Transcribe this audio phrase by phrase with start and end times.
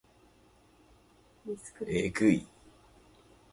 [1.85, 2.47] えぐい